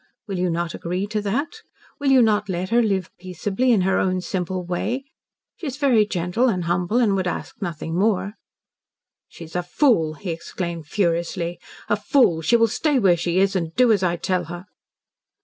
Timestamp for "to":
1.05-1.21